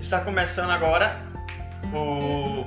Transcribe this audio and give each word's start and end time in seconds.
Está 0.00 0.20
começando 0.20 0.70
agora 0.70 1.20
o 1.92 2.64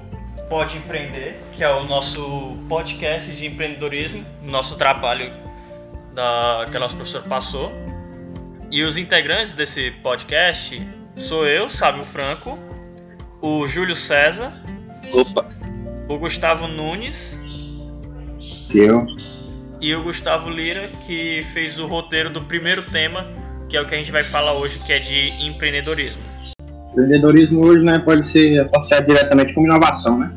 Pode 0.47 0.77
Empreender, 0.77 1.42
que 1.52 1.63
é 1.63 1.70
o 1.70 1.83
nosso 1.83 2.56
podcast 2.70 3.32
de 3.32 3.48
empreendedorismo, 3.48 4.24
nosso 4.44 4.78
trabalho 4.78 5.33
da, 6.14 6.64
que 6.69 6.77
o 6.77 6.80
nosso 6.80 6.96
professor 6.96 7.24
passou. 7.24 7.72
E 8.70 8.84
os 8.84 8.98
integrantes 8.98 9.55
desse 9.55 9.89
podcast 10.04 10.80
sou 11.16 11.48
eu, 11.48 11.71
Sávio 11.71 12.04
Franco, 12.04 12.57
o 13.41 13.68
Júlio 13.68 13.95
César, 13.95 14.54
Opa, 15.11 15.47
o 16.07 16.20
Gustavo 16.20 16.68
Nunes 16.68 17.36
Eu. 18.71 19.07
e 19.81 19.95
o 19.95 20.04
Gustavo 20.04 20.52
Lira, 20.52 20.89
que 21.07 21.43
fez 21.52 21.79
o 21.79 21.88
roteiro 21.88 22.29
do 22.29 22.43
primeiro 22.43 22.84
tema, 22.84 23.25
que 23.68 23.75
é 23.75 23.81
o 23.81 23.88
que 23.88 23.95
a 23.95 23.97
gente 23.97 24.11
vai 24.11 24.23
falar 24.23 24.54
hoje, 24.54 24.77
que 24.77 24.93
é 24.93 25.00
de 25.00 25.29
empreendedorismo. 25.43 26.32
Empreendedorismo 26.94 27.66
hoje 27.66 27.84
né, 27.84 28.00
pode 28.00 28.25
ser 28.25 28.60
associado 28.60 29.07
diretamente 29.07 29.54
com 29.54 29.65
inovação, 29.65 30.18
né? 30.20 30.32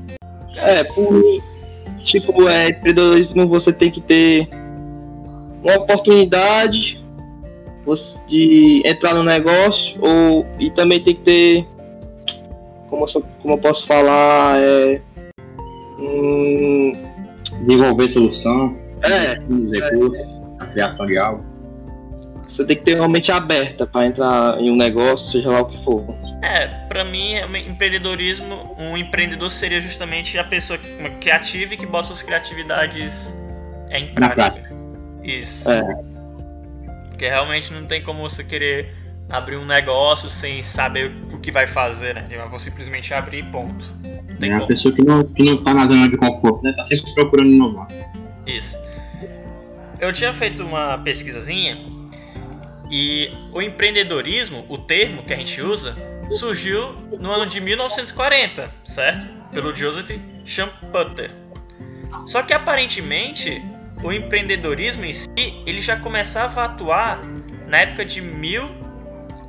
é, 0.57 0.85
por 0.85 1.23
tipo, 2.05 2.49
é, 2.49 2.69
empreendedorismo 2.69 3.47
você 3.47 3.73
tem 3.73 3.91
que 3.91 4.01
ter 4.01 4.49
uma 5.63 5.77
oportunidade 5.77 7.05
de 8.27 8.83
entrar 8.85 9.15
no 9.15 9.23
negócio 9.23 9.97
ou 10.01 10.45
e 10.59 10.71
também 10.71 11.01
tem 11.01 11.15
que 11.15 11.23
ter 11.23 11.67
como 12.91 13.05
eu, 13.05 13.23
como 13.41 13.55
eu 13.55 13.59
posso 13.59 13.87
falar 13.87 14.61
é 14.61 15.01
hum, 15.99 16.93
Desenvolver 17.61 18.11
solução, 18.11 18.77
é 19.03 19.41
os 19.49 19.73
recursos, 19.73 20.27
a 20.59 20.67
criação 20.67 21.07
de 21.07 21.17
algo. 21.17 21.45
você 22.49 22.65
tem 22.65 22.77
que 22.77 22.83
ter 22.83 22.99
uma 22.99 23.09
mente 23.09 23.31
aberta 23.31 23.87
para 23.87 24.07
entrar 24.07 24.61
em 24.61 24.71
um 24.71 24.77
negócio 24.77 25.31
seja 25.31 25.51
lá 25.51 25.61
o 25.61 25.67
que 25.67 25.83
for 25.85 26.05
É, 26.43 26.69
pra 26.89 27.03
mim, 27.05 27.35
é 27.35 27.47
empreendedorismo, 27.67 28.75
um 28.79 28.97
empreendedor 28.97 29.51
seria 29.51 29.81
justamente 29.81 30.39
a 30.39 30.45
pessoa 30.45 30.79
uma 31.01 31.11
criativa 31.11 31.75
e 31.75 31.77
que 31.77 31.87
bota 31.87 32.09
suas 32.09 32.23
criatividades 32.23 33.35
em 33.91 34.13
prática. 34.15 34.71
Isso. 35.25 35.69
É. 35.71 35.83
Porque 37.09 37.27
realmente 37.27 37.73
não 37.73 37.87
tem 37.87 38.03
como 38.03 38.21
você 38.29 38.45
querer 38.45 38.95
abrir 39.31 39.57
um 39.57 39.65
negócio 39.65 40.29
sem 40.29 40.63
saber 40.63 41.11
o 41.33 41.39
que 41.41 41.51
vai 41.51 41.67
fazer, 41.67 42.15
né? 42.15 42.29
Eu 42.31 42.49
vou 42.49 42.59
simplesmente 42.59 43.13
abrir 43.15 43.39
e 43.39 43.43
ponto. 43.45 43.85
Não 44.29 44.37
tem 44.37 44.51
É 44.51 44.55
a 44.55 44.59
como. 44.59 44.69
pessoa 44.69 44.95
que 44.95 45.03
não, 45.03 45.25
que 45.25 45.43
não 45.43 45.57
tá 45.65 45.73
na 45.75 45.87
zona 45.87 46.09
de 46.09 46.17
conforto, 46.19 46.63
né? 46.63 46.73
Tá 46.77 46.85
sempre 46.85 47.13
procurando 47.15 47.51
inovar. 47.51 47.89
Isso. 48.47 48.79
Eu 49.99 50.13
tinha 50.13 50.33
feito 50.33 50.63
uma 50.63 50.99
pesquisazinha 50.99 51.79
e 52.91 53.31
o 53.53 53.61
empreendedorismo, 53.63 54.65
o 54.69 54.79
termo 54.79 55.23
que 55.23 55.33
a 55.33 55.37
gente 55.37 55.61
usa, 55.61 55.97
surgiu 56.31 56.93
no 57.19 57.31
ano 57.31 57.47
de 57.47 57.61
1940, 57.61 58.69
certo? 58.85 59.27
Pelo 59.53 59.75
Joseph 59.75 60.11
Schumpeter. 60.45 61.31
Só 62.27 62.43
que 62.43 62.53
aparentemente 62.53 63.63
o 64.03 64.13
empreendedorismo 64.13 65.05
em 65.05 65.13
si, 65.13 65.27
ele 65.67 65.81
já 65.81 65.97
começava 65.97 66.63
a 66.63 66.65
atuar 66.65 67.21
na 67.69 67.79
época 67.79 68.05
de 68.05 68.21
mil 68.21 68.69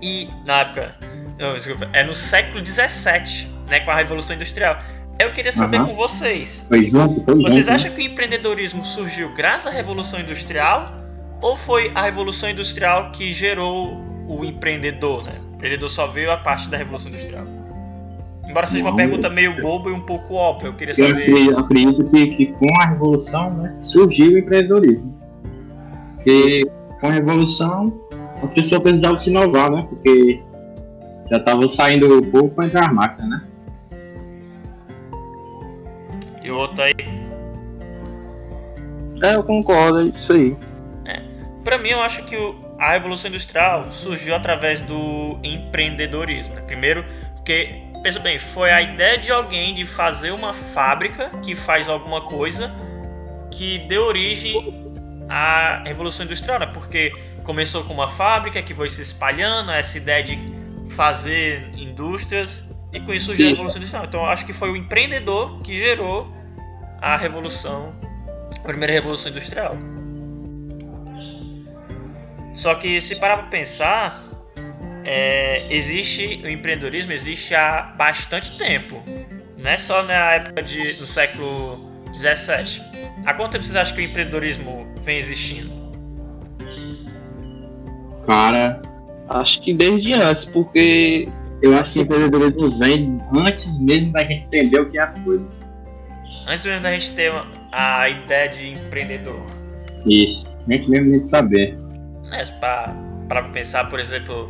e 0.02 0.28
na 0.46 0.62
época, 0.62 0.96
não, 1.40 1.54
desculpa, 1.56 1.90
é 1.94 2.04
no 2.04 2.14
século 2.14 2.62
17, 2.62 3.48
né, 3.68 3.80
com 3.82 3.92
a 3.92 3.96
Revolução 3.96 4.36
Industrial. 4.36 4.78
Eu 5.20 5.34
queria 5.34 5.52
saber 5.52 5.78
Aham. 5.78 5.88
com 5.88 5.94
vocês, 5.96 6.66
Foi 6.70 6.90
junto, 6.92 7.24
foi 7.26 7.36
vocês 7.36 7.54
junto. 7.56 7.68
né? 7.70 7.74
acham 7.74 7.92
que 7.92 8.02
o 8.02 8.04
empreendedorismo 8.06 8.86
surgiu 8.86 9.34
graças 9.34 9.66
à 9.68 9.72
Revolução 9.72 10.20
Industrial 10.20 10.94
ou 11.42 11.58
foi 11.58 11.92
a 11.96 12.04
Revolução 12.04 12.48
Industrial 12.50 13.12
que 13.12 13.34
gerou 13.34 14.00
o 14.28 14.44
empreendedor, 14.44 15.24
né? 15.26 15.42
O 15.52 15.56
empreendedor 15.56 15.90
só 15.90 16.08
veio 16.08 16.32
a 16.32 16.38
parte 16.38 16.70
da 16.70 16.78
Revolução 16.78 17.10
Industrial. 17.10 17.46
Embora 18.48 18.68
seja 18.68 18.84
uma 18.84 18.92
Não, 18.92 18.98
pergunta 18.98 19.30
meio 19.30 19.62
boba 19.62 19.90
e 19.90 19.94
um 19.94 20.00
pouco 20.02 20.34
óbvia, 20.34 20.68
eu 20.68 20.74
queria 20.74 20.94
Eu 20.98 21.08
saber. 21.10 21.24
acredito, 21.24 21.60
acredito 21.60 22.12
que, 22.12 22.28
que 22.36 22.46
com 22.54 22.82
a 22.82 22.86
Revolução 22.86 23.54
né, 23.56 23.76
surgiu 23.82 24.34
o 24.34 24.38
empreendedorismo. 24.38 25.18
Porque 26.16 26.64
com 27.00 27.08
a 27.08 27.12
Revolução 27.12 28.02
a 28.42 28.48
pessoa 28.48 28.80
precisava 28.82 29.18
se 29.18 29.30
inovar, 29.30 29.72
né? 29.72 29.86
Porque 29.90 30.40
já 31.30 31.40
tava 31.40 31.70
saindo 31.70 32.20
o 32.20 32.26
povo 32.28 32.50
para 32.54 32.66
entrar 32.68 32.88
as 32.88 32.94
máquinas, 32.94 33.30
né? 33.30 33.44
E 36.44 36.52
o 36.52 36.58
outro 36.58 36.82
aí. 36.82 36.94
é 39.24 39.36
eu 39.36 39.44
concordo 39.44 40.00
é 40.00 40.04
isso 40.06 40.32
aí 40.34 40.56
Pra 41.64 41.78
mim, 41.78 41.90
eu 41.90 42.00
acho 42.00 42.24
que 42.24 42.38
o- 42.38 42.56
a 42.80 42.92
Revolução 42.92 43.30
Industrial 43.30 43.90
surgiu 43.92 44.36
através 44.36 44.82
do 44.82 45.40
empreendedorismo. 45.44 46.54
né? 46.56 46.62
Primeiro, 46.62 47.06
porque, 47.36 47.82
pensa 48.04 48.20
bem, 48.20 48.38
foi 48.38 48.72
a 48.72 48.82
ideia 48.82 49.18
de 49.18 49.32
alguém 49.32 49.74
de 49.74 49.86
fazer 49.86 50.32
uma 50.32 50.54
fábrica 50.54 51.30
que 51.44 51.56
faz 51.56 51.90
alguma 51.90 52.22
coisa 52.22 52.72
que 53.52 53.80
deu 53.88 54.04
origem 54.04 54.86
à 55.30 55.84
Revolução 55.86 56.26
Industrial, 56.26 56.60
né? 56.60 56.68
Porque 56.68 57.12
começou 57.44 57.84
com 57.84 57.94
uma 57.94 58.08
fábrica 58.08 58.62
que 58.62 58.74
foi 58.74 58.90
se 58.90 59.02
espalhando, 59.02 59.72
essa 59.72 59.98
ideia 59.98 60.24
de 60.24 60.38
fazer 60.90 61.72
indústrias, 61.76 62.66
e 62.94 63.00
com 63.00 63.14
isso 63.14 63.28
surgiu 63.28 63.48
a. 63.48 63.50
Revolução 63.50 63.78
Industrial. 63.78 64.06
Então, 64.06 64.26
acho 64.26 64.46
que 64.46 64.54
foi 64.54 64.70
o 64.70 64.76
empreendedor 64.76 65.60
que 65.62 65.76
gerou 65.76 66.32
a 67.02 67.18
Revolução, 67.18 67.94
a 68.58 68.68
primeira 68.68 68.94
Revolução 68.94 69.32
Industrial. 69.32 69.76
Só 72.58 72.74
que 72.74 73.00
se 73.00 73.18
parar 73.20 73.38
para 73.38 73.48
pensar, 73.48 74.20
é, 75.06 75.72
existe 75.72 76.42
o 76.44 76.50
empreendedorismo 76.50 77.12
existe 77.12 77.54
há 77.54 77.94
bastante 77.96 78.58
tempo. 78.58 79.02
Não 79.56 79.70
é 79.70 79.78
só 79.78 80.02
na 80.02 80.34
época 80.34 80.64
de 80.64 81.00
no 81.00 81.06
século 81.06 81.78
17. 82.12 82.82
Há 83.28 83.34
quanto 83.36 83.52
tempo 83.52 83.64
vocês 83.64 83.76
acham 83.76 83.96
que 83.96 84.02
o 84.02 84.06
empreendedorismo 84.06 84.88
vem 85.02 85.20
existindo? 85.20 85.72
Cara, 88.26 88.82
acho 89.30 89.62
que 89.62 89.72
desde 89.72 90.14
antes 90.14 90.44
porque 90.44 91.30
eu 91.62 91.78
acho 91.78 91.94
que 91.94 92.00
o 92.00 92.02
empreendedorismo 92.02 92.80
vem 92.80 93.22
antes 93.40 93.80
mesmo 93.80 94.12
da 94.14 94.22
gente 94.22 94.46
entender 94.46 94.82
o 94.82 94.90
que 94.90 94.98
é 94.98 95.04
as 95.04 95.22
coisas. 95.22 95.46
Antes 96.48 96.66
mesmo 96.66 96.82
da 96.82 96.92
gente 96.92 97.12
ter 97.12 97.32
a 97.72 98.10
ideia 98.10 98.50
de 98.50 98.70
empreendedor. 98.72 99.46
Isso. 100.08 100.58
Antes 100.68 100.88
mesmo 100.88 101.22
de 101.22 101.28
saber. 101.28 101.87
É, 102.32 102.46
para 103.28 103.44
pensar, 103.54 103.90
por 103.90 104.00
exemplo, 104.00 104.50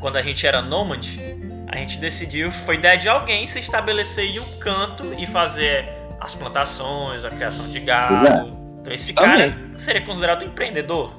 quando 0.00 0.16
a 0.16 0.22
gente 0.22 0.46
era 0.46 0.60
nômade, 0.62 1.20
a 1.68 1.76
gente 1.76 1.98
decidiu, 1.98 2.50
foi 2.50 2.76
ideia 2.76 2.96
de 2.96 3.08
alguém 3.08 3.46
se 3.46 3.58
estabelecer 3.58 4.24
em 4.24 4.40
um 4.40 4.58
canto 4.58 5.12
e 5.18 5.26
fazer 5.26 5.86
as 6.20 6.34
plantações, 6.34 7.24
a 7.24 7.30
criação 7.30 7.68
de 7.68 7.80
gado. 7.80 8.56
Então 8.80 8.92
esse 8.92 9.12
cara 9.12 9.56
seria 9.76 10.00
considerado 10.02 10.42
um 10.42 10.46
empreendedor. 10.46 11.12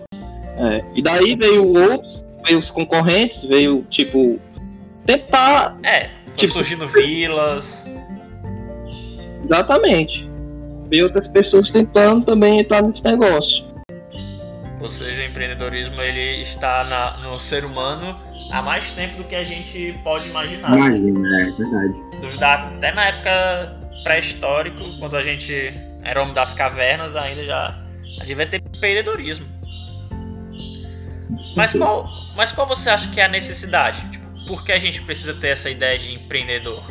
É, 0.58 0.84
e 0.96 1.02
daí 1.02 1.36
veio 1.36 1.66
outros, 1.68 2.24
veio 2.46 2.60
os 2.60 2.70
concorrentes, 2.70 3.44
veio 3.44 3.86
tipo 3.90 4.40
tentar 5.06 5.78
É, 5.84 6.10
Tipo- 6.36 6.54
surgindo 6.54 6.88
vilas. 6.88 7.86
exatamente. 9.46 10.28
Veio 10.90 11.06
outras 11.06 11.28
pessoas 11.28 11.70
tentando 11.70 12.26
também 12.26 12.60
entrar 12.60 12.82
nesse 12.82 13.04
negócio. 13.04 13.64
Ou 14.90 14.96
seja, 14.96 15.22
o 15.22 15.26
empreendedorismo 15.26 16.02
ele 16.02 16.42
está 16.42 16.84
na- 16.84 17.18
no 17.18 17.38
ser 17.40 17.64
humano 17.64 18.20
há 18.52 18.60
mais 18.60 18.92
tempo 18.94 19.18
do 19.18 19.24
que 19.24 19.36
a 19.36 19.44
gente 19.44 19.96
pode 20.04 20.28
imaginar. 20.28 20.76
Imagina, 20.76 21.42
é 21.42 21.52
verdade. 21.52 21.94
Duvidar 22.20 22.74
até 22.76 22.92
na 22.92 23.06
época 23.06 23.78
pré-histórico, 24.04 24.84
quando 24.98 25.16
a 25.16 25.22
gente 25.22 25.54
era 26.04 26.24
homem 26.24 26.34
das 26.34 26.56
cavernas, 26.56 27.16
ainda 27.16 27.46
já, 27.46 27.78
já 28.18 28.24
devia 28.26 28.48
ter 28.48 28.64
empreendedorismo. 28.66 29.46
Mas 31.56 31.72
qual, 31.74 32.10
mas 32.36 32.52
qual 32.52 32.66
você 32.68 32.90
acha 32.90 33.10
que 33.12 33.22
é 33.22 33.26
a 33.26 33.30
necessidade? 33.30 34.04
Tipo, 34.10 34.26
por 34.48 34.66
que 34.66 34.72
a 34.72 34.80
gente 34.80 35.04
precisa 35.04 35.36
ter 35.36 35.50
essa 35.50 35.70
ideia 35.70 36.00
de 36.00 36.16
empreendedor? 36.16 36.84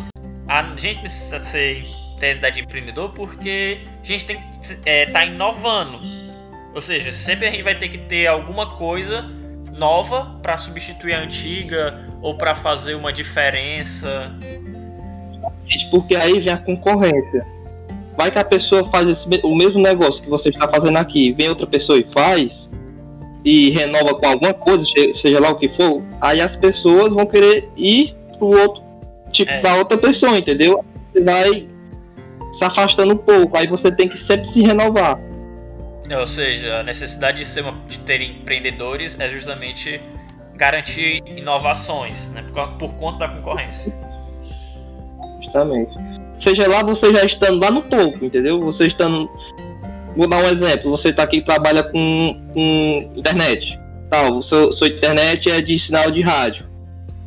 A 0.46 0.62
gente 0.76 1.00
precisa 1.00 1.40
ser, 1.44 1.84
ter 2.20 2.28
essa 2.28 2.38
ideia 2.38 2.52
de 2.52 2.60
empreendedor 2.60 3.10
porque 3.10 3.80
a 4.00 4.06
gente 4.06 4.24
tem 4.24 4.36
que 4.36 4.88
estar 4.88 5.26
inovando. 5.26 5.98
Ou 6.78 6.82
seja, 6.82 7.12
sempre 7.12 7.44
a 7.44 7.50
gente 7.50 7.64
vai 7.64 7.76
ter 7.76 7.88
que 7.88 7.98
ter 7.98 8.28
alguma 8.28 8.76
coisa 8.76 9.28
nova 9.76 10.38
para 10.40 10.56
substituir 10.56 11.12
a 11.12 11.22
antiga 11.24 12.06
ou 12.22 12.38
para 12.38 12.54
fazer 12.54 12.94
uma 12.94 13.12
diferença. 13.12 14.30
Porque 15.90 16.14
aí 16.14 16.38
vem 16.38 16.52
a 16.52 16.56
concorrência. 16.56 17.44
Vai 18.16 18.30
que 18.30 18.38
a 18.38 18.44
pessoa 18.44 18.88
faz 18.92 19.08
esse 19.08 19.28
o 19.42 19.56
mesmo 19.56 19.80
negócio 19.80 20.22
que 20.22 20.30
você 20.30 20.50
está 20.50 20.68
fazendo 20.68 20.96
aqui, 20.98 21.32
vem 21.32 21.48
outra 21.48 21.66
pessoa 21.66 21.98
e 21.98 22.06
faz, 22.12 22.70
e 23.44 23.70
renova 23.70 24.14
com 24.14 24.26
alguma 24.26 24.54
coisa, 24.54 24.84
seja 25.20 25.40
lá 25.40 25.50
o 25.50 25.56
que 25.56 25.68
for, 25.70 26.00
aí 26.20 26.40
as 26.40 26.54
pessoas 26.54 27.12
vão 27.12 27.26
querer 27.26 27.68
ir 27.76 28.14
pro 28.38 28.56
outro, 28.56 28.84
tipo, 29.32 29.50
É. 29.50 29.60
pra 29.60 29.74
outra 29.74 29.98
pessoa, 29.98 30.38
entendeu? 30.38 30.84
Você 31.12 31.24
vai 31.24 31.66
se 32.54 32.62
afastando 32.62 33.14
um 33.14 33.18
pouco, 33.18 33.58
aí 33.58 33.66
você 33.66 33.90
tem 33.90 34.08
que 34.08 34.16
sempre 34.16 34.46
se 34.46 34.62
renovar. 34.62 35.26
Ou 36.16 36.26
seja, 36.26 36.80
a 36.80 36.82
necessidade 36.82 37.38
de, 37.38 37.44
ser 37.44 37.62
uma- 37.62 37.78
de 37.86 37.98
ter 38.00 38.20
empreendedores 38.20 39.16
é 39.18 39.28
justamente 39.28 40.00
garantir 40.54 41.22
inovações, 41.26 42.28
né, 42.30 42.44
por, 42.52 42.68
por 42.72 42.94
conta 42.94 43.20
da 43.20 43.28
concorrência. 43.28 43.94
Justamente. 45.42 45.92
Seja 46.40 46.68
lá 46.68 46.82
você 46.82 47.12
já 47.12 47.24
estando 47.24 47.60
lá 47.60 47.70
no 47.70 47.82
topo, 47.82 48.24
entendeu? 48.24 48.60
Você 48.60 48.86
estando. 48.86 49.28
Vou 50.16 50.28
dar 50.28 50.38
um 50.38 50.48
exemplo. 50.48 50.90
Você 50.90 51.08
está 51.08 51.24
aqui 51.24 51.38
e 51.38 51.44
trabalha 51.44 51.82
com, 51.82 52.50
com 52.52 53.12
internet. 53.16 53.78
Tal, 54.10 54.42
seu, 54.42 54.72
sua 54.72 54.88
internet 54.88 55.50
é 55.50 55.60
de 55.60 55.78
sinal 55.78 56.10
de 56.10 56.22
rádio. 56.22 56.66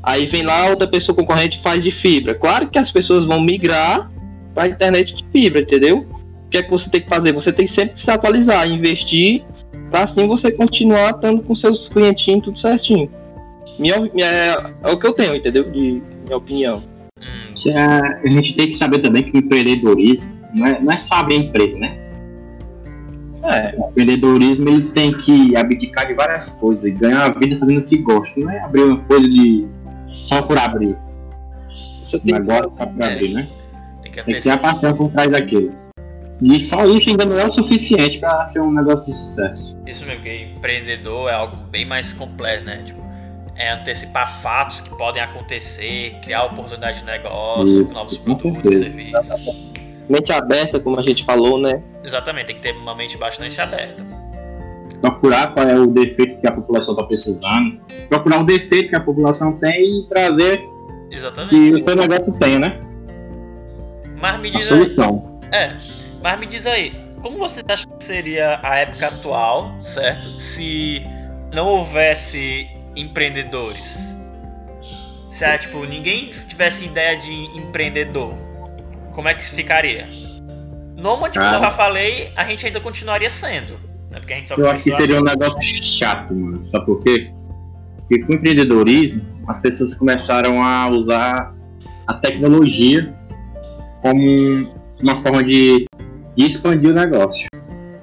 Aí 0.02 0.26
vem 0.26 0.44
lá 0.44 0.68
outra 0.68 0.88
pessoa 0.88 1.16
concorrente 1.16 1.60
faz 1.62 1.84
de 1.84 1.92
fibra. 1.92 2.34
Claro 2.34 2.68
que 2.70 2.80
as 2.80 2.92
pessoas 2.92 3.26
vão 3.26 3.40
migrar 3.40 4.10
para 4.56 4.68
internet 4.68 5.14
de 5.14 5.24
fibra, 5.32 5.62
entendeu? 5.62 6.08
O 6.52 6.52
que 6.52 6.58
é 6.58 6.64
que 6.64 6.70
você 6.70 6.90
tem 6.90 7.00
que 7.00 7.08
fazer? 7.08 7.32
Você 7.32 7.54
tem 7.54 7.66
sempre 7.66 7.94
que 7.94 8.02
se 8.02 8.12
atualizar, 8.12 8.70
investir, 8.70 9.42
para 9.90 10.04
assim 10.04 10.28
você 10.28 10.52
continuar 10.52 11.12
estando 11.12 11.42
com 11.42 11.56
seus 11.56 11.88
clientinhos 11.88 12.44
tudo 12.44 12.60
certinho. 12.60 13.10
Minha, 13.80 14.02
minha, 14.14 14.28
é, 14.28 14.56
é 14.84 14.92
o 14.92 15.00
que 15.00 15.08
eu 15.08 15.14
tenho, 15.14 15.34
entendeu? 15.34 15.72
De 15.72 16.04
minha 16.26 16.36
opinião. 16.36 16.84
Hum. 17.18 17.72
A 17.74 18.28
gente 18.28 18.54
tem 18.54 18.68
que 18.68 18.74
saber 18.74 19.00
também 19.00 19.24
que 19.24 19.32
o 19.32 19.40
empreendedorismo 19.40 20.30
não 20.54 20.68
é, 20.68 20.82
não 20.82 20.92
é 20.92 21.00
só 21.00 21.16
abrir 21.16 21.36
empresa, 21.36 21.80
né? 21.80 21.98
É, 23.44 23.74
o 23.78 23.88
empreendedorismo 23.88 24.68
ele 24.68 24.92
tem 24.92 25.18
que 25.20 25.56
abdicar 25.56 26.06
de 26.06 26.16
várias 26.16 26.50
coisas 26.56 26.84
e 26.84 26.92
ganhar 26.92 27.28
a 27.28 27.40
vida 27.40 27.58
fazendo 27.58 27.78
o 27.78 27.84
que 27.86 27.98
gosta. 28.00 28.38
Não 28.38 28.52
é 28.52 28.60
abrir 28.60 28.82
uma 28.82 28.98
coisa 28.98 29.30
de 29.30 29.70
só 30.22 30.42
por 30.42 30.58
abrir. 30.58 30.98
Você 32.04 32.20
tem 32.20 32.36
Agora 32.36 32.70
que... 32.70 32.76
só 32.76 32.86
por 32.86 33.02
é. 33.02 33.14
abrir, 33.14 33.34
né? 33.36 33.48
Tem 34.04 34.12
que, 34.12 34.22
tem 34.22 34.36
que 34.36 34.42
ter 34.42 34.50
a 34.50 34.58
paixão 34.58 34.98
por 34.98 35.10
trás 35.12 35.32
daquilo. 35.32 35.80
E 36.42 36.60
só 36.60 36.86
isso 36.86 37.10
ainda 37.10 37.26
não 37.26 37.38
é 37.38 37.46
o 37.46 37.52
suficiente 37.52 38.20
para 38.20 38.48
ser 38.48 38.62
um 38.62 38.72
negócio 38.72 39.06
de 39.06 39.14
sucesso. 39.14 39.78
Isso 39.86 40.06
mesmo, 40.06 40.24
que 40.24 40.54
empreendedor 40.56 41.30
é 41.30 41.34
algo 41.34 41.56
bem 41.70 41.86
mais 41.86 42.14
completo, 42.14 42.66
né? 42.66 42.82
Tipo, 42.84 43.02
é 43.56 43.74
antecipar 43.74 44.42
fatos 44.42 44.82
que 44.82 44.90
podem 44.90 45.22
acontecer, 45.22 46.16
criar 46.24 46.46
oportunidade 46.46 47.00
de 47.00 47.06
negócio, 47.06 47.84
isso, 47.84 47.94
novos 47.94 48.18
produtos, 48.18 48.80
serviços. 48.80 49.72
Mente 50.10 50.34
aberta, 50.34 50.80
como 50.80 51.00
a 51.00 51.04
gente 51.04 51.24
falou, 51.24 51.60
né? 51.60 51.82
Exatamente, 52.04 52.48
tem 52.48 52.56
que 52.56 52.62
ter 52.64 52.76
uma 52.76 52.96
mente 52.96 53.18
bastante 53.18 53.62
aberta. 53.62 54.04
Procurar 55.00 55.54
qual 55.54 55.68
é 55.68 55.76
o 55.76 55.88
defeito 55.88 56.42
que 56.42 56.48
a 56.48 56.52
população 56.52 56.96
está 56.96 57.06
precisando, 57.06 57.80
procurar 58.10 58.40
o 58.40 58.44
defeito 58.44 58.90
que 58.90 58.96
a 58.96 59.00
população 59.00 59.58
tem 59.60 60.00
e 60.00 60.08
trazer 60.08 60.64
Exatamente. 61.12 61.56
que 61.56 61.74
o 61.74 61.84
seu 61.84 61.96
negócio 61.96 62.34
tenha, 62.34 62.60
né? 62.60 62.80
Mas 64.20 64.40
me 64.42 64.52
diz 64.52 64.66
a 64.66 64.70
solução. 64.70 65.40
aí. 65.52 65.60
É, 65.60 66.01
mas 66.22 66.40
me 66.40 66.46
diz 66.46 66.66
aí, 66.68 66.94
como 67.22 67.38
você 67.38 67.62
acha 67.68 67.88
que 67.88 68.04
seria 68.04 68.60
a 68.64 68.78
época 68.78 69.08
atual, 69.08 69.76
certo? 69.82 70.40
Se 70.40 71.02
não 71.54 71.68
houvesse 71.68 72.68
empreendedores? 72.96 74.16
Se 75.30 75.46
ah, 75.46 75.58
tipo, 75.58 75.84
ninguém 75.86 76.32
tivesse 76.48 76.86
ideia 76.86 77.18
de 77.18 77.32
empreendedor, 77.58 78.34
como 79.14 79.28
é 79.28 79.34
que 79.34 79.44
ficaria? 79.44 80.08
Nômade, 80.96 81.40
como 81.40 81.52
ah. 81.52 81.56
eu 81.56 81.62
já 81.62 81.72
falei, 81.72 82.32
a 82.36 82.44
gente 82.46 82.66
ainda 82.66 82.80
continuaria 82.80 83.30
sendo. 83.30 83.74
Né? 84.12 84.20
Porque 84.20 84.34
a 84.34 84.36
gente 84.36 84.50
só 84.50 84.56
eu 84.56 84.70
acho 84.70 84.84
que 84.84 84.96
seria 84.96 85.20
um 85.20 85.24
negócio 85.24 85.62
chato, 85.62 86.34
mano. 86.34 86.68
Sabe 86.70 86.86
por 86.86 87.04
quê? 87.04 87.32
Porque 87.98 88.20
com 88.24 88.34
o 88.34 88.36
empreendedorismo, 88.36 89.22
as 89.48 89.62
pessoas 89.62 89.96
começaram 89.96 90.62
a 90.62 90.90
usar 90.90 91.56
a 92.08 92.14
tecnologia 92.16 93.14
como 94.02 94.70
uma 95.02 95.18
forma 95.18 95.44
de, 95.44 95.86
de 96.36 96.50
expandir 96.50 96.92
o 96.92 96.94
negócio. 96.94 97.48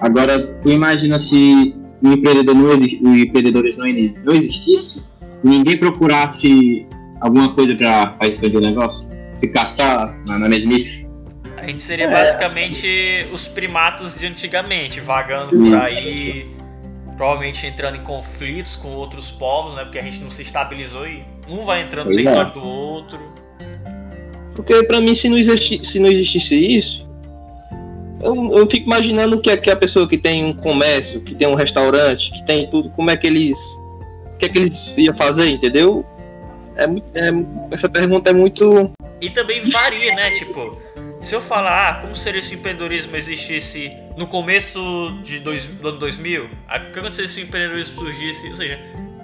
Agora, 0.00 0.38
tu 0.62 0.70
imagina 0.70 1.18
se 1.18 1.74
o 2.02 2.12
empreendedor 2.12 2.54
não 2.54 2.70
o 2.70 3.16
empreendedorismo 3.16 3.84
não, 3.84 4.24
não 4.24 4.34
existisse, 4.34 5.04
ninguém 5.42 5.76
procurasse 5.76 6.86
alguma 7.20 7.54
coisa 7.54 7.74
para 7.74 8.28
expandir 8.28 8.58
o 8.58 8.62
negócio, 8.62 9.10
ficar 9.40 9.68
só 9.68 10.14
na, 10.26 10.38
na 10.38 10.48
mesmice. 10.48 11.08
A 11.56 11.66
gente 11.66 11.82
seria 11.82 12.06
é. 12.06 12.10
basicamente 12.10 13.26
os 13.32 13.48
primatas 13.48 14.18
de 14.18 14.26
antigamente, 14.26 15.00
vagando 15.00 15.56
Sim. 15.56 15.70
por 15.70 15.80
aí, 15.80 16.46
provavelmente 17.16 17.66
entrando 17.66 17.96
em 17.96 18.04
conflitos 18.04 18.76
com 18.76 18.88
outros 18.90 19.30
povos, 19.30 19.74
né? 19.74 19.82
Porque 19.82 19.98
a 19.98 20.02
gente 20.02 20.20
não 20.20 20.30
se 20.30 20.42
estabilizou 20.42 21.06
e 21.06 21.24
um 21.48 21.64
vai 21.64 21.82
entrando 21.82 22.14
dentro 22.14 22.32
é. 22.32 22.50
do 22.52 22.64
outro. 22.64 23.18
Porque 24.54 24.82
para 24.84 25.00
mim, 25.00 25.14
se 25.14 25.28
não, 25.28 25.36
existi, 25.36 25.80
se 25.84 25.98
não 25.98 26.08
existisse 26.08 26.54
isso, 26.54 27.07
eu, 28.20 28.58
eu 28.58 28.66
fico 28.66 28.86
imaginando 28.86 29.40
que, 29.40 29.56
que 29.56 29.70
a 29.70 29.76
pessoa 29.76 30.08
que 30.08 30.18
tem 30.18 30.44
um 30.44 30.54
comércio, 30.54 31.20
que 31.20 31.34
tem 31.34 31.46
um 31.46 31.54
restaurante, 31.54 32.30
que 32.32 32.44
tem 32.44 32.70
tudo, 32.70 32.90
como 32.90 33.10
é 33.10 33.16
que 33.16 33.26
eles. 33.26 33.58
O 34.34 34.38
que 34.38 34.46
é 34.46 34.48
que 34.48 34.58
eles 34.58 34.94
iam 34.96 35.16
fazer, 35.16 35.48
entendeu? 35.48 36.04
É, 36.76 36.84
é, 36.84 37.30
essa 37.72 37.88
pergunta 37.88 38.30
é 38.30 38.32
muito. 38.32 38.92
E 39.20 39.30
também 39.30 39.68
varia, 39.68 40.14
né? 40.14 40.30
Tipo, 40.30 40.80
se 41.20 41.34
eu 41.34 41.40
falar, 41.40 41.88
ah, 41.88 41.94
como 42.00 42.14
seria 42.14 42.40
se 42.40 42.54
o 42.54 42.58
empreendedorismo 42.58 43.16
existisse 43.16 43.92
no 44.16 44.26
começo 44.26 44.80
de 45.24 45.40
dois, 45.40 45.66
do 45.66 45.88
ano 45.88 45.98
2000? 45.98 46.44
O 46.44 46.48
que 46.92 46.98
aconteceria 46.98 47.28
se 47.28 47.40
o 47.40 47.44
empreendedorismo 47.44 47.94
surgisse? 47.96 48.48
Ou 48.48 48.56
seja, 48.56 48.78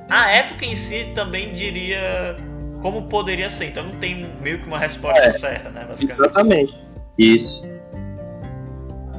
a 0.09 0.31
época 0.31 0.67
em 0.67 0.75
si 0.75 1.13
também 1.15 1.55
diria 1.55 2.37
como 2.83 3.03
poderia 3.03 3.49
ser. 3.49 3.67
Então 3.67 3.85
não 3.85 3.95
tem 3.99 4.29
meio 4.43 4.59
que 4.59 4.67
uma 4.67 4.79
resposta 4.79 5.25
é, 5.25 5.31
certa, 5.31 5.71
né? 5.71 5.87
Basicamente. 5.89 6.21
Exatamente. 6.21 6.75
Isso. 7.17 7.74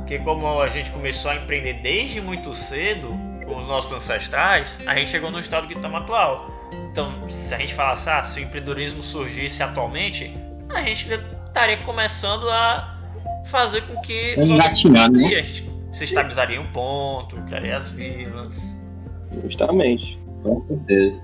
Porque 0.05 0.19
como 0.19 0.61
a 0.61 0.69
gente 0.69 0.91
começou 0.91 1.31
a 1.31 1.35
empreender 1.35 1.81
desde 1.81 2.21
muito 2.21 2.53
cedo, 2.53 3.09
com 3.43 3.57
os 3.57 3.65
nossos 3.65 3.91
ancestrais, 3.91 4.77
a 4.85 4.95
gente 4.95 5.09
chegou 5.09 5.31
no 5.31 5.39
estado 5.39 5.67
que 5.67 5.73
estamos 5.73 5.99
atual. 5.99 6.47
Então, 6.91 7.27
se 7.27 7.51
a 7.55 7.57
gente 7.57 7.73
falasse, 7.73 8.07
ah, 8.07 8.21
se 8.21 8.39
o 8.39 8.43
empreendedorismo 8.43 9.01
surgisse 9.01 9.63
atualmente, 9.63 10.31
a 10.69 10.83
gente 10.83 11.09
estaria 11.47 11.77
começando 11.77 12.47
a 12.51 12.99
fazer 13.47 13.81
com 13.81 13.99
que 14.01 14.39
Engatinhar, 14.39 15.11
né? 15.11 15.41
se 15.91 16.03
estabilizaria 16.03 16.61
um 16.61 16.71
ponto, 16.71 17.35
criaria 17.47 17.75
as 17.75 17.89
vilas. 17.89 18.77
Justamente. 19.43 20.19
Com 20.43 20.63
certeza. 20.67 21.19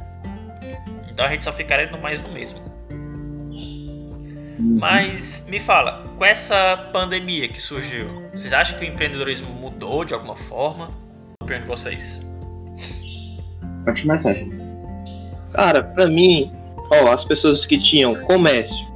Então 1.07 1.23
a 1.23 1.29
gente 1.29 1.43
só 1.43 1.51
ficaria 1.51 1.85
no 1.91 1.99
mais 1.99 2.19
do 2.19 2.29
mesmo. 2.29 2.59
Uhum. 4.61 4.77
Mas 4.79 5.43
me 5.47 5.59
fala, 5.59 6.03
com 6.17 6.23
essa 6.23 6.89
pandemia 6.93 7.47
que 7.47 7.59
surgiu, 7.59 8.05
vocês 8.31 8.53
acham 8.53 8.77
que 8.77 8.85
o 8.85 8.87
empreendedorismo 8.87 9.51
mudou 9.53 10.05
de 10.05 10.13
alguma 10.13 10.35
forma? 10.35 10.89
Pergunto 11.45 11.67
vocês. 11.67 12.21
Pode 13.83 14.03
começar. 14.03 14.35
Cara, 15.53 15.83
pra 15.83 16.07
mim, 16.07 16.51
ó, 16.91 17.11
as 17.11 17.25
pessoas 17.25 17.65
que 17.65 17.79
tinham 17.79 18.13
comércio, 18.25 18.87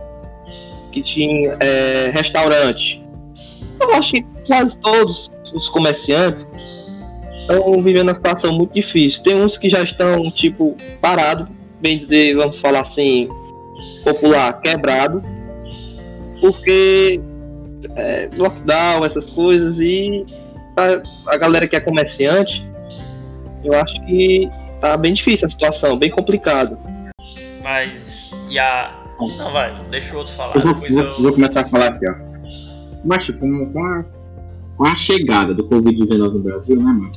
que 0.91 1.01
tinham 1.01 1.57
é, 1.59 2.11
restaurante, 2.13 3.03
eu 3.81 3.93
acho 3.95 4.11
que 4.11 4.25
quase 4.45 4.77
todos 4.77 5.31
os 5.51 5.67
comerciantes 5.69 6.47
estão 7.41 7.81
vivendo 7.81 8.09
uma 8.09 8.15
situação 8.15 8.53
muito 8.53 8.73
difícil. 8.73 9.23
Tem 9.23 9.35
uns 9.35 9.57
que 9.57 9.67
já 9.67 9.81
estão, 9.81 10.29
tipo, 10.29 10.77
parados, 11.01 11.47
bem 11.81 11.97
dizer, 11.97 12.35
vamos 12.35 12.59
falar 12.59 12.81
assim, 12.81 13.27
popular, 14.03 14.61
quebrado 14.61 15.34
porque 16.39 17.19
é, 17.95 18.29
lockdown, 18.35 19.05
essas 19.05 19.25
coisas, 19.27 19.79
e 19.79 20.25
a, 20.75 21.33
a 21.33 21.37
galera 21.37 21.67
que 21.67 21.75
é 21.75 21.79
comerciante, 21.79 22.65
eu 23.63 23.73
acho 23.73 23.99
que 24.05 24.49
tá 24.79 24.97
bem 24.97 25.13
difícil 25.13 25.47
a 25.47 25.49
situação, 25.49 25.97
bem 25.97 26.09
complicado. 26.09 26.77
Mas, 27.63 28.29
e 28.49 28.59
a. 28.59 28.93
Não, 29.19 29.51
vai, 29.51 29.73
deixa 29.89 30.13
o 30.13 30.19
outro 30.19 30.33
falar. 30.33 30.55
Eu 30.57 30.61
vou, 30.61 30.75
vou, 30.75 30.87
eu... 30.87 31.21
vou 31.21 31.33
começar 31.33 31.61
a 31.61 31.67
falar 31.67 31.87
aqui, 31.87 32.05
ó. 32.09 32.13
Mas, 33.03 33.29
com, 33.29 33.71
com, 33.71 33.83
a, 33.83 34.05
com 34.77 34.85
a 34.85 34.95
chegada 34.95 35.53
do 35.53 35.67
Covid-19 35.67 36.17
no 36.17 36.39
Brasil, 36.39 36.75
né, 36.75 36.83
mano? 36.83 37.11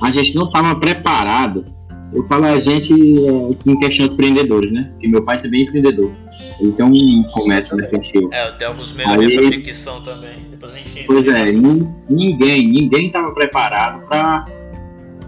A 0.00 0.10
gente 0.10 0.34
não 0.34 0.46
estava 0.46 0.74
preparado. 0.78 1.64
Eu 2.12 2.24
falo 2.24 2.46
a 2.46 2.58
gente 2.58 2.92
é, 2.92 3.70
em 3.70 3.78
questão 3.78 4.06
dos 4.06 4.14
empreendedores, 4.14 4.72
né? 4.72 4.88
Porque 4.92 5.08
meu 5.08 5.24
pai 5.24 5.40
também 5.40 5.60
é 5.60 5.64
empreendedor. 5.64 6.12
Ele 6.60 6.72
tem 6.72 6.84
um 6.84 7.22
comércio 7.24 7.76
que 7.76 8.28
É, 8.32 8.50
tem 8.52 8.66
alguns 8.68 8.92
meios 8.92 9.56
que 9.62 9.74
são 9.74 10.02
também. 10.02 10.46
Depois 10.50 10.74
a 10.74 10.76
gente 10.78 11.04
pois 11.04 11.26
é, 11.26 11.52
ninguém, 11.52 12.68
ninguém 12.68 13.06
estava 13.06 13.32
preparado 13.32 14.06
para 14.06 14.46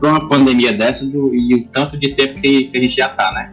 uma 0.03 0.29
pandemia 0.29 0.73
dessa 0.73 1.05
do, 1.07 1.35
e 1.35 1.55
o 1.55 1.69
tanto 1.69 1.99
de 1.99 2.15
tempo 2.15 2.41
que, 2.41 2.65
que 2.65 2.77
a 2.77 2.81
gente 2.81 2.97
já 2.97 3.09
tá, 3.09 3.33
né? 3.33 3.53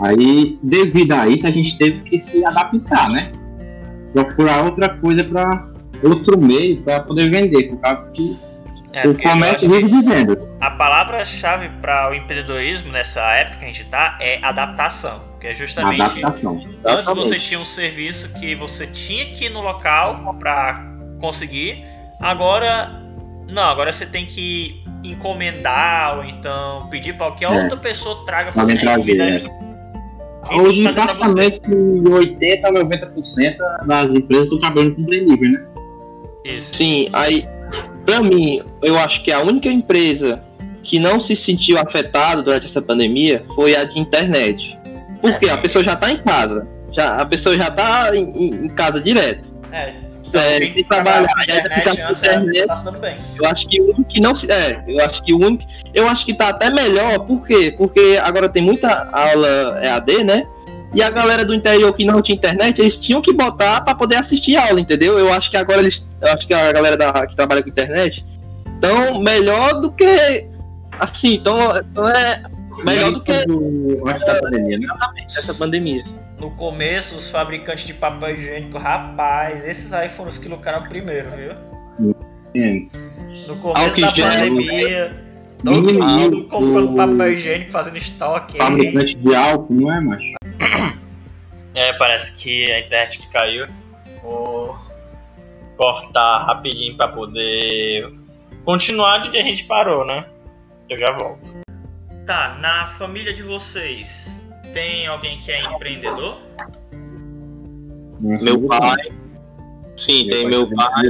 Aí, 0.00 0.58
devido 0.62 1.12
a 1.12 1.28
isso, 1.28 1.46
a 1.46 1.50
gente 1.50 1.76
teve 1.76 2.00
que 2.00 2.18
se 2.18 2.44
adaptar, 2.44 3.10
né? 3.10 3.32
Procurar 4.12 4.64
outra 4.64 4.88
coisa 4.88 5.22
para 5.22 5.68
outro 6.02 6.40
meio 6.40 6.80
para 6.82 7.00
poder 7.00 7.30
vender, 7.30 7.68
por 7.68 7.78
causa 7.78 8.10
que 8.12 8.36
é, 8.92 9.06
o 9.06 9.14
comércio 9.16 9.70
vive 9.70 9.88
de 9.88 10.02
venda. 10.02 10.49
A 10.60 10.70
palavra-chave 10.70 11.70
para 11.80 12.10
o 12.10 12.14
empreendedorismo 12.14 12.92
nessa 12.92 13.20
época 13.32 13.58
que 13.58 13.64
a 13.64 13.66
gente 13.66 13.82
está 13.82 14.18
é 14.20 14.38
adaptação. 14.42 15.22
Que 15.40 15.48
é 15.48 15.54
justamente. 15.54 16.02
Adaptação. 16.02 16.62
Antes 16.84 17.06
você 17.06 17.38
tinha 17.38 17.58
um 17.58 17.64
serviço 17.64 18.28
que 18.34 18.54
você 18.54 18.86
tinha 18.86 19.26
que 19.32 19.46
ir 19.46 19.50
no 19.50 19.62
local 19.62 20.36
para 20.38 20.84
conseguir. 21.20 21.82
Agora. 22.20 22.98
Não, 23.48 23.64
agora 23.64 23.90
você 23.90 24.06
tem 24.06 24.26
que 24.26 24.84
encomendar 25.02 26.18
ou 26.18 26.24
então 26.24 26.88
pedir 26.88 27.16
para 27.16 27.32
que 27.32 27.44
a 27.44 27.52
é. 27.52 27.62
outra 27.62 27.78
pessoa 27.78 28.24
traga 28.24 28.52
para 28.52 28.64
você. 28.64 29.20
É. 29.20 29.70
Hoje, 30.54 30.82
praticamente 30.92 31.60
80% 31.60 32.64
a 32.64 32.72
90% 32.72 33.86
das 33.86 34.10
empresas 34.14 34.44
estão 34.44 34.58
trabalhando 34.58 34.96
com 34.96 35.02
delivery, 35.02 35.52
né? 35.52 35.66
Isso. 36.44 36.74
Sim, 36.74 37.08
aí, 37.12 37.46
pra 38.04 38.20
mim, 38.20 38.62
eu 38.82 38.98
acho 38.98 39.22
que 39.22 39.32
a 39.32 39.40
única 39.40 39.68
empresa 39.68 40.42
que 40.90 40.98
não 40.98 41.20
se 41.20 41.36
sentiu 41.36 41.78
afetada 41.78 42.42
durante 42.42 42.66
essa 42.66 42.82
pandemia 42.82 43.44
foi 43.54 43.76
a 43.76 43.84
de 43.84 43.96
internet. 43.96 44.76
Porque 45.22 45.46
É. 45.46 45.52
a 45.52 45.56
pessoa 45.56 45.84
já 45.84 45.94
tá 45.94 46.10
em 46.10 46.16
casa. 46.16 46.66
Já, 46.92 47.16
a 47.18 47.24
pessoa 47.24 47.56
já 47.56 47.70
tá 47.70 48.10
em, 48.16 48.64
em- 48.64 48.68
casa 48.70 49.00
direto. 49.00 49.48
É. 49.70 49.92
É, 50.32 50.58
tem 50.58 50.72
que 50.74 50.82
trabalhar, 50.84 51.20
vai 51.22 51.28
ficar 51.28 51.58
internet 51.60 51.82
com 52.02 52.08
é- 52.08 52.12
internet. 52.12 52.66
tá 52.66 52.74
dando 52.74 52.98
bem. 52.98 53.16
Eu 53.40 53.48
acho 53.48 53.68
que 53.68 53.80
o 53.80 53.84
único 53.84 54.04
que 54.04 54.20
não 54.20 54.34
se. 54.34 54.50
É, 54.50 54.82
eu 54.88 55.04
acho 55.04 55.22
que 55.24 55.32
o 55.32 55.38
único. 55.38 55.62
Eu 55.94 56.08
acho 56.08 56.26
que 56.26 56.34
tá 56.34 56.48
até 56.48 56.70
melhor, 56.70 57.20
por 57.20 57.46
quê? 57.46 57.72
Porque 57.76 58.18
agora 58.20 58.48
tem 58.48 58.62
muita 58.62 59.08
aula 59.12 59.80
EAD, 59.84 60.24
né? 60.24 60.44
E 60.92 61.00
a 61.04 61.10
galera 61.10 61.44
do 61.44 61.54
interior 61.54 61.92
que 61.92 62.04
não 62.04 62.20
tinha 62.20 62.34
internet, 62.36 62.80
eles 62.80 62.98
tinham 62.98 63.22
que 63.22 63.32
botar 63.32 63.80
pra 63.82 63.94
poder 63.94 64.16
assistir 64.16 64.56
a 64.56 64.66
aula, 64.66 64.80
entendeu? 64.80 65.16
Eu 65.20 65.32
acho 65.32 65.48
que 65.50 65.56
agora 65.56 65.78
eles. 65.80 66.04
Eu 66.20 66.32
acho 66.32 66.46
que 66.48 66.52
a 66.54 66.72
galera 66.72 66.96
da, 66.96 67.12
que 67.28 67.36
trabalha 67.36 67.62
com 67.62 67.68
internet 67.68 68.24
estão 68.74 69.20
melhor 69.20 69.80
do 69.80 69.92
que. 69.92 70.49
Assim, 71.00 71.34
então, 71.34 71.58
então 71.78 72.06
é 72.08 72.42
melhor 72.84 73.12
do 73.12 73.22
que 73.22 73.44
Do- 73.46 74.02
Antes 74.08 74.24
da 74.26 74.40
pandemia, 74.40 74.78
né? 74.78 74.86
essa 75.36 75.54
pandemia. 75.54 76.04
No 76.38 76.50
começo, 76.52 77.16
os 77.16 77.28
fabricantes 77.28 77.84
de 77.86 77.94
papel 77.94 78.34
higiênico, 78.34 78.78
rapaz, 78.78 79.64
esses 79.64 79.92
aí 79.92 80.08
foram 80.08 80.30
os 80.30 80.38
que 80.38 80.48
lucraram 80.48 80.88
primeiro, 80.88 81.28
viu? 81.30 82.14
É. 82.54 82.82
No 83.46 83.56
começo 83.56 84.00
da 84.00 84.12
pandemia, 84.12 85.24
todo 85.62 85.92
mundo 85.94 86.44
comprando 86.48 86.92
o- 86.92 86.96
papel 86.96 87.32
higiênico, 87.32 87.70
fazendo 87.70 87.96
estoque. 87.98 88.56
Fabricante 88.58 89.16
de 89.16 89.34
álcool, 89.34 89.74
não 89.74 89.92
é, 89.92 90.00
macho? 90.00 90.34
É, 91.74 91.92
parece 91.94 92.34
que 92.34 92.70
a 92.72 92.80
internet 92.80 93.18
que 93.20 93.28
caiu. 93.30 93.66
Vou 94.22 94.76
cortar 95.76 96.44
rapidinho 96.46 96.96
pra 96.96 97.08
poder 97.08 98.10
continuar 98.64 99.18
de 99.18 99.28
onde 99.28 99.38
a 99.38 99.42
gente 99.42 99.64
parou, 99.64 100.04
né? 100.06 100.24
Eu 100.90 100.98
já 100.98 101.12
volto. 101.12 101.54
Tá, 102.26 102.58
na 102.60 102.84
família 102.84 103.32
de 103.32 103.44
vocês, 103.44 104.40
tem 104.74 105.06
alguém 105.06 105.38
que 105.38 105.52
é 105.52 105.62
empreendedor? 105.72 106.40
Meu 108.20 108.60
pai. 108.66 109.12
Sim, 109.96 110.28
tem 110.28 110.48
meu 110.48 110.68
pai. 110.68 111.06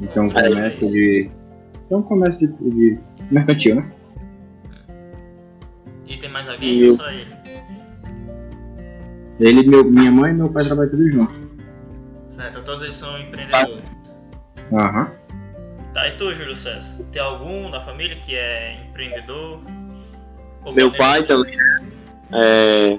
Então, 0.00 0.30
comércio 0.30 0.88
de. 0.88 1.30
Então, 1.84 2.02
comércio 2.02 2.48
de, 2.48 2.70
de 2.70 2.98
mercantil, 3.30 3.74
né? 3.76 3.92
E 6.06 6.16
tem 6.16 6.30
mais 6.30 6.48
alguém 6.48 6.68
E 6.68 6.86
eu. 6.86 6.92
ou 6.92 6.96
só 6.98 7.10
ele? 7.10 7.32
Ele, 9.40 9.68
meu, 9.68 9.84
minha 9.84 10.12
mãe 10.12 10.30
e 10.30 10.34
meu 10.34 10.48
pai 10.48 10.64
trabalham 10.64 10.90
tudo 10.90 11.10
junto. 11.10 11.34
Certo, 12.30 12.62
todos 12.62 12.84
eles 12.84 12.96
são 12.96 13.18
empreendedores. 13.20 13.82
Aham. 14.72 15.10
Tá, 15.94 16.08
e 16.08 16.12
tu, 16.12 16.34
Júlio 16.34 16.56
César? 16.56 16.94
Tem 17.12 17.20
algum 17.20 17.70
da 17.70 17.80
família 17.80 18.16
que 18.16 18.34
é 18.34 18.78
empreendedor? 18.88 19.60
Ou 20.64 20.72
Meu 20.72 20.90
pai 20.92 21.22
também. 21.24 21.56
É, 22.32 22.98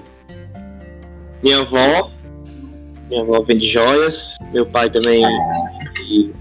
minha 1.42 1.60
avó. 1.60 2.10
Minha 3.08 3.22
avó 3.22 3.40
vende 3.42 3.68
joias. 3.68 4.36
Meu 4.52 4.64
pai 4.64 4.88
também. 4.90 5.22
e- 6.08 6.32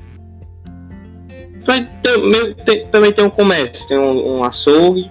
meu- 2.20 2.54
tem- 2.56 2.86
também 2.88 3.12
tem 3.12 3.24
um 3.26 3.30
comércio, 3.30 3.88
tem 3.88 3.98
um, 3.98 4.38
um 4.38 4.44
açougue. 4.44 5.10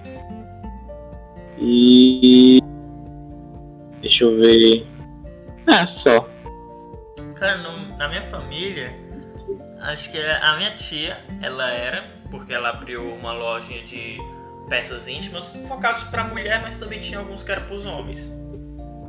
E. 1.59 2.59
Deixa 4.01 4.23
eu 4.23 4.37
ver. 4.37 4.85
É, 5.67 5.87
só. 5.87 6.27
Cara, 7.35 7.57
no- 7.57 7.97
na 7.97 8.07
minha 8.07 8.21
família, 8.23 8.93
acho 9.83 10.11
que 10.11 10.17
é 10.17 10.37
a 10.37 10.55
minha 10.57 10.73
tia, 10.73 11.23
ela 11.41 11.69
era, 11.69 12.03
porque 12.31 12.53
ela 12.53 12.69
abriu 12.69 13.13
uma 13.13 13.31
lojinha 13.31 13.83
de 13.83 14.17
peças 14.69 15.07
íntimas, 15.07 15.53
focados 15.67 16.03
pra 16.05 16.23
mulher, 16.23 16.61
mas 16.61 16.77
também 16.77 16.99
tinha 16.99 17.19
alguns 17.19 17.43
que 17.43 17.51
eram 17.51 17.65
pros 17.65 17.85
homens. 17.85 18.23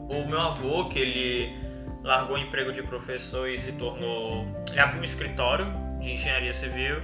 O 0.08 0.26
meu 0.26 0.40
avô, 0.40 0.88
que 0.88 0.98
ele 0.98 1.56
largou 2.02 2.36
o 2.36 2.38
emprego 2.38 2.72
de 2.72 2.82
professor 2.82 3.48
e 3.48 3.58
se 3.58 3.72
tornou. 3.72 4.46
Ele 4.68 4.80
abriu 4.80 5.00
um 5.00 5.04
escritório 5.04 5.66
de 6.00 6.12
engenharia 6.12 6.52
civil. 6.52 7.00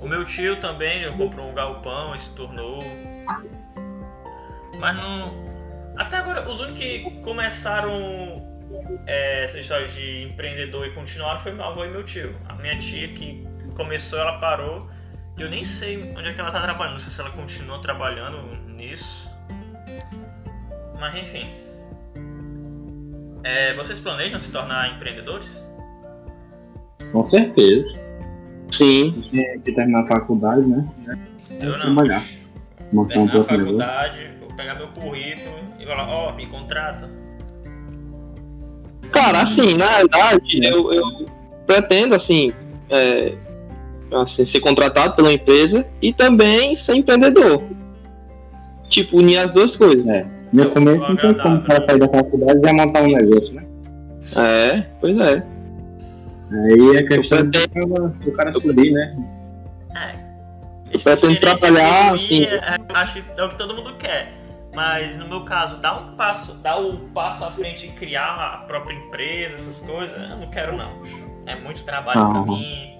O 0.00 0.08
meu 0.08 0.24
tio 0.24 0.56
também, 0.60 1.02
ele 1.02 1.16
comprou 1.16 1.48
um 1.48 1.54
galpão 1.54 2.14
e 2.14 2.18
se 2.18 2.34
tornou. 2.34 2.80
Mas 4.78 4.96
não. 4.96 5.50
Até 5.96 6.16
agora, 6.16 6.48
os 6.48 6.60
únicos 6.60 6.80
que 6.80 7.20
começaram 7.20 8.49
é, 9.06 9.44
essa 9.44 9.58
história 9.58 9.88
de 9.88 10.24
empreendedor 10.24 10.86
e 10.86 10.90
continuaram 10.90 11.40
foi 11.40 11.52
meu 11.52 11.64
avô 11.64 11.84
e 11.84 11.88
meu 11.88 12.04
tio. 12.04 12.34
A 12.48 12.54
minha 12.54 12.76
tia 12.76 13.08
que 13.08 13.46
começou, 13.74 14.18
ela 14.18 14.38
parou. 14.38 14.88
E 15.36 15.42
eu 15.42 15.48
nem 15.48 15.64
sei 15.64 16.12
onde 16.16 16.28
é 16.28 16.32
que 16.32 16.40
ela 16.40 16.50
tá 16.50 16.60
trabalhando. 16.60 16.92
Não 16.92 17.00
sei 17.00 17.12
se 17.12 17.20
ela 17.20 17.30
continua 17.30 17.80
trabalhando 17.80 18.56
nisso. 18.68 19.28
Mas 20.98 21.14
enfim. 21.14 21.48
É, 23.42 23.74
vocês 23.74 23.98
planejam 23.98 24.38
se 24.38 24.52
tornar 24.52 24.94
empreendedores? 24.94 25.64
Com 27.10 27.24
certeza. 27.24 27.98
Sim. 28.70 29.12
Você 29.16 29.30
tem 29.30 29.60
que 29.60 29.72
terminar 29.72 30.02
a 30.02 30.06
faculdade, 30.06 30.62
né? 30.62 30.86
Eu 31.60 31.72
não. 31.78 31.94
Trabalhar. 31.94 32.22
Montar 32.92 33.18
um 33.18 33.26
Terminar 33.26 33.40
a 33.40 33.44
faculdade, 33.44 34.30
vou 34.40 34.48
pegar 34.56 34.74
meu 34.74 34.88
currículo 34.88 35.56
e 35.78 35.86
falar, 35.86 36.08
ó, 36.08 36.34
me 36.34 36.46
contrata. 36.46 37.08
Cara, 39.20 39.42
assim, 39.42 39.74
na 39.74 39.86
verdade, 39.98 40.60
eu, 40.64 40.90
eu 40.92 41.04
pretendo, 41.66 42.16
assim, 42.16 42.52
é, 42.88 43.34
assim, 44.14 44.46
ser 44.46 44.60
contratado 44.60 45.14
pela 45.14 45.30
empresa 45.30 45.86
e 46.00 46.10
também 46.10 46.74
ser 46.74 46.94
empreendedor. 46.94 47.62
Tipo, 48.88 49.18
unir 49.18 49.36
as 49.38 49.50
duas 49.50 49.76
coisas. 49.76 50.08
É. 50.08 50.26
No 50.50 50.70
começo 50.70 51.06
não 51.06 51.16
tem 51.16 51.34
como 51.34 51.58
o 51.58 51.62
cara 51.62 51.82
agradável. 51.82 51.86
sair 51.86 51.98
da 51.98 52.08
faculdade 52.08 52.58
e 52.58 52.62
já 52.66 52.72
montar 52.72 53.02
um 53.02 53.08
negócio, 53.08 53.54
né? 53.56 53.66
É, 54.36 54.86
pois 55.00 55.18
é. 55.18 55.42
Aí 56.52 56.96
a 56.96 57.06
questão 57.06 57.44
do 57.44 57.68
cara, 57.68 58.08
do 58.08 58.32
cara 58.32 58.52
subir, 58.54 58.90
né? 58.90 59.16
É. 59.96 60.14
Eu 60.92 60.98
pretendo 60.98 61.40
trabalhar, 61.40 62.14
assim. 62.14 62.44
é, 62.44 62.76
Acho 62.94 63.22
que 63.22 63.40
é 63.40 63.44
o 63.44 63.50
que 63.50 63.58
todo 63.58 63.74
mundo 63.74 63.94
quer. 63.98 64.39
Mas 64.74 65.16
no 65.16 65.26
meu 65.28 65.44
caso, 65.44 65.78
dar 65.78 65.96
um 66.00 66.14
passo, 66.16 66.54
dar 66.54 66.78
o 66.78 66.98
passo 67.08 67.44
à 67.44 67.50
frente 67.50 67.86
e 67.86 67.90
criar 67.90 68.34
a 68.54 68.58
própria 68.66 68.94
empresa, 68.94 69.56
essas 69.56 69.80
coisas, 69.80 70.16
eu 70.30 70.36
não 70.36 70.48
quero 70.50 70.76
não. 70.76 71.02
É 71.46 71.56
muito 71.58 71.82
trabalho 71.84 72.20
pra 72.20 72.40
Ah. 72.40 72.44
mim. 72.44 72.96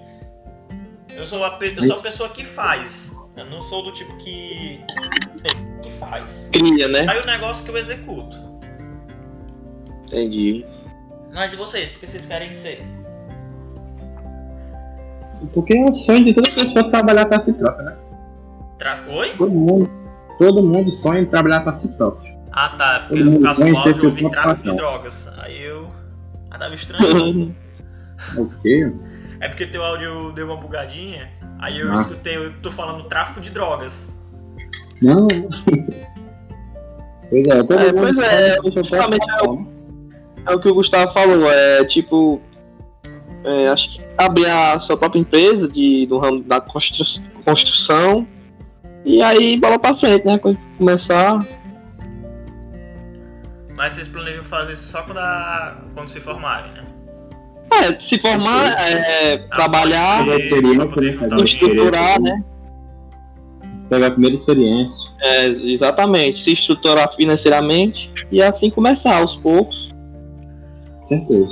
Eu 1.15 1.25
sou, 1.25 1.43
a, 1.45 1.57
eu 1.61 1.83
sou 1.83 1.97
a 1.97 2.01
pessoa 2.01 2.29
que 2.29 2.43
faz. 2.43 3.15
Eu 3.37 3.45
não 3.45 3.61
sou 3.61 3.83
do 3.83 3.91
tipo 3.93 4.15
que. 4.17 4.83
que 5.81 5.91
faz. 5.91 6.49
Cria, 6.51 6.87
né? 6.89 7.05
Aí 7.07 7.19
o 7.21 7.25
negócio 7.25 7.63
que 7.63 7.71
eu 7.71 7.77
executo. 7.77 8.35
Entendi. 10.07 10.65
Mas 11.33 11.51
de 11.51 11.57
vocês, 11.57 11.89
porque 11.91 12.07
vocês 12.07 12.25
querem 12.25 12.51
ser? 12.51 12.83
Porque 15.53 15.73
é 15.73 15.83
o 15.85 15.93
sonho 15.93 16.25
de 16.25 16.33
toda 16.33 16.49
pessoa 16.51 16.89
trabalhar 16.91 17.25
para 17.25 17.41
si 17.41 17.53
própria, 17.53 17.83
né? 17.85 17.97
Tráfico. 18.77 19.11
Oi? 19.11 19.33
Todo 19.37 19.51
mundo, 19.51 19.89
todo 20.41 20.63
mundo 20.63 20.93
sonha 20.93 21.21
em 21.21 21.25
trabalhar 21.25 21.59
para 21.61 21.73
si 21.73 21.89
próprio. 21.95 22.31
Ah 22.51 22.69
tá, 22.69 23.05
porque 23.07 23.23
Todo 23.23 23.31
no 23.31 23.41
caso 23.41 23.59
do 23.61 23.65
áudio 23.77 23.89
eu 23.91 23.95
seu 23.95 24.05
ouvi 24.09 24.21
próprio 24.21 24.41
tráfico 24.43 24.69
de 24.69 24.75
drogas. 24.75 25.29
Aí 25.37 25.61
eu. 25.63 25.87
Ah, 26.49 26.57
tava 26.57 26.73
estranho. 26.75 27.55
O 28.37 28.45
quê? 28.61 28.91
É 29.39 29.47
porque 29.47 29.65
teu 29.65 29.83
áudio 29.83 30.31
deu 30.33 30.45
uma 30.47 30.57
bugadinha, 30.57 31.29
aí 31.59 31.79
eu 31.79 31.89
Ah. 31.91 31.93
escutei, 31.95 32.35
eu 32.37 32.53
tô 32.61 32.69
falando 32.69 33.03
tráfico 33.05 33.39
de 33.41 33.49
drogas. 33.51 34.09
Não. 35.01 35.27
Pois 37.29 37.47
é, 37.47 37.63
todo 37.63 37.79
É, 37.79 37.93
mundo 37.93 38.13
pois 38.13 38.17
é, 38.27 38.55
justamente 38.63 39.23
é 39.23 39.33
patrão, 39.33 39.55
né? 39.55 39.65
É 40.47 40.53
o 40.53 40.59
que 40.59 40.67
o 40.69 40.73
Gustavo 40.73 41.11
falou, 41.13 41.49
é 41.51 41.85
tipo. 41.85 42.41
é, 43.43 43.69
acho 43.69 43.91
que 43.91 44.01
abrir 44.17 44.45
a 44.47 44.79
sua 44.79 44.97
própria 44.97 45.19
empresa 45.19 45.67
de, 45.67 46.05
do 46.07 46.17
ramo 46.19 46.43
da 46.43 46.59
constru- 46.61 47.23
construção. 47.45 48.27
E 49.05 49.21
aí 49.23 49.57
bola 49.57 49.79
pra 49.79 49.95
frente, 49.95 50.25
né? 50.25 50.37
Quando 50.37 50.57
começar. 50.77 51.45
Mas 53.75 53.93
vocês 53.95 54.07
planejam 54.07 54.43
fazer 54.43 54.73
isso 54.73 54.87
só 54.89 55.01
quando, 55.01 55.17
a- 55.17 55.77
quando 55.95 56.09
se 56.09 56.19
formarem, 56.19 56.71
né? 56.73 56.83
É, 57.73 57.99
se 57.99 58.19
formar, 58.19 58.75
é, 58.79 59.37
trabalhar, 59.55 60.27
Experiência, 60.27 61.43
estruturar, 61.43 62.21
né? 62.21 62.43
Pegar 63.89 64.07
a 64.07 64.11
primeira 64.11 64.35
experiência. 64.35 65.09
É, 65.21 65.47
exatamente. 65.47 66.43
Se 66.43 66.51
estruturar 66.53 67.13
financeiramente 67.15 68.11
e 68.31 68.41
assim 68.41 68.69
começar 68.69 69.17
aos 69.17 69.35
poucos. 69.35 69.89
Com 71.01 71.07
certeza. 71.07 71.51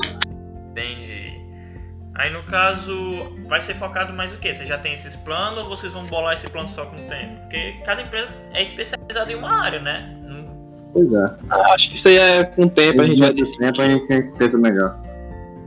Aí 2.20 2.30
no 2.30 2.44
caso, 2.44 3.34
vai 3.48 3.62
ser 3.62 3.76
focado 3.76 4.12
mais 4.12 4.34
o 4.34 4.38
quê? 4.40 4.54
Você 4.54 4.66
já 4.66 4.78
tem 4.78 4.92
esses 4.92 5.16
planos 5.16 5.60
ou 5.60 5.70
vocês 5.70 5.94
vão 5.94 6.06
bolar 6.08 6.34
esse 6.34 6.50
plano 6.50 6.68
só 6.68 6.86
com 6.86 6.98
o 6.98 7.08
tempo? 7.08 7.40
Porque 7.44 7.82
cada 7.86 8.02
empresa 8.02 8.30
é 8.52 8.62
especializada 8.62 9.32
em 9.32 9.36
uma 9.36 9.50
área, 9.50 9.80
né? 9.80 10.20
Não- 10.28 10.92
Pois 10.92 11.08
é. 11.14 11.38
Acho 11.74 11.88
que 11.90 11.96
isso 11.96 12.10
aí 12.10 12.18
é 12.18 12.44
com 12.44 12.64
o 12.64 12.70
tempo, 12.70 13.02
a 13.02 13.06
gente 13.08 13.22
vai 13.22 13.32
decidir. 13.32 13.58
Tempo 13.58 13.82
a 13.82 13.88
gente 13.88 14.32
tenta 14.38 14.58
melhor. 14.58 15.00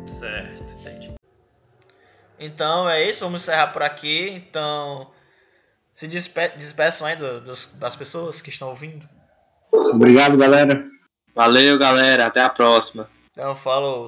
Certo, 0.05 0.63
entendi. 0.75 1.11
Então 2.39 2.87
é 2.87 3.03
isso, 3.09 3.25
vamos 3.25 3.41
encerrar 3.43 3.69
por 3.69 3.83
aqui. 3.83 4.29
Então, 4.29 5.11
se 5.95 6.07
despe 6.07 6.49
despeçam 6.57 7.07
aí 7.07 7.17
do, 7.17 7.41
dos, 7.41 7.73
das 7.77 7.97
pessoas 7.97 8.43
que 8.43 8.51
estão 8.51 8.69
ouvindo. 8.69 9.09
Obrigado, 9.73 10.37
galera. 10.37 10.85
Valeu, 11.35 11.79
galera. 11.79 12.27
Até 12.27 12.43
a 12.43 12.51
próxima. 12.51 13.09
Então, 13.31 13.57
falou. 13.57 14.07